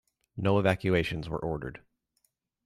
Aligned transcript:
No 0.35 0.57
evacuations 0.57 1.29
were 1.29 1.37
ordered. 1.37 1.79